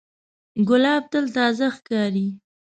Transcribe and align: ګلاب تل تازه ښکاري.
ګلاب 0.67 1.03
تل 1.11 1.25
تازه 1.37 1.67
ښکاري. 1.75 2.27